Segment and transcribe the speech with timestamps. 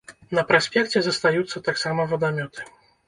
[0.37, 2.59] На праспекце застаюцца таксама вадамёты.